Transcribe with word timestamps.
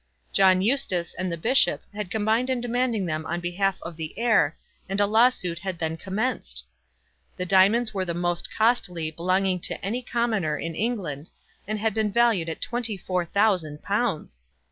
John 0.33 0.63
Eustace 0.63 1.13
and 1.13 1.31
the 1.31 1.37
bishop 1.37 1.83
had 1.93 2.09
combined 2.09 2.49
in 2.49 2.59
demanding 2.59 3.05
them 3.05 3.23
on 3.27 3.39
behalf 3.39 3.77
of 3.83 3.97
the 3.97 4.17
heir, 4.17 4.57
and 4.89 4.99
a 4.99 5.05
lawsuit 5.05 5.59
had 5.59 5.77
then 5.77 5.95
commenced! 5.95 6.65
The 7.37 7.45
diamonds 7.45 7.93
were 7.93 8.03
the 8.03 8.15
most 8.15 8.51
costly 8.51 9.11
belonging 9.11 9.59
to 9.59 9.85
any 9.85 10.01
Commoner 10.01 10.57
in 10.57 10.73
England, 10.73 11.29
and 11.67 11.77
had 11.77 11.93
been 11.93 12.11
valued 12.11 12.49
at 12.49 12.61
twenty 12.61 12.97
four 12.97 13.25
thousand 13.25 13.83
pounds! 13.83 14.39